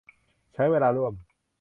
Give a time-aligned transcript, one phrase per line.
[0.53, 1.13] ใช้เวลาร่วม